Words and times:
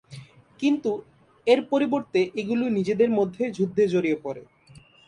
কিন্তু 0.59 0.91
এর 1.47 1.59
পরিবর্তে 1.71 2.19
এগুলি 2.41 2.65
নিজেদের 2.69 3.09
মধ্যে 3.09 3.43
যুদ্ধে 3.57 3.83
জড়িয়ে 3.87 4.17
পড়ে। 4.23 4.41